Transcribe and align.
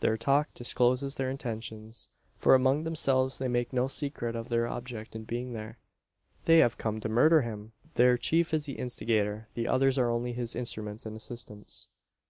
Their 0.00 0.16
talk 0.16 0.54
discloses 0.54 1.16
their 1.16 1.28
intentions: 1.28 2.08
for 2.38 2.54
among 2.54 2.84
themselves 2.84 3.36
they 3.36 3.48
make 3.48 3.70
no 3.70 3.86
secret 3.86 4.34
of 4.34 4.48
their 4.48 4.66
object 4.66 5.14
in 5.14 5.24
being 5.24 5.52
there. 5.52 5.78
They 6.46 6.60
have 6.60 6.78
come 6.78 7.00
to 7.00 7.08
murder 7.10 7.42
him! 7.42 7.72
Their 7.96 8.16
chief 8.16 8.54
is 8.54 8.64
the 8.64 8.78
instigator; 8.78 9.48
the 9.52 9.68
others 9.68 9.98
are 9.98 10.08
only 10.08 10.32
his 10.32 10.56
instruments 10.56 11.04
and 11.04 11.14
assistants. 11.14 11.90